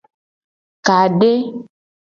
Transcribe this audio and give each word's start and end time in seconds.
Kade. 0.85 1.33